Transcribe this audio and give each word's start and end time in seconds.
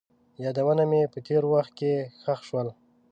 یادونه 0.43 0.83
مې 0.89 1.01
په 1.13 1.19
تېر 1.27 1.43
وخت 1.53 1.71
کې 1.79 1.93
ښخ 2.21 2.39
شول. 2.47 2.67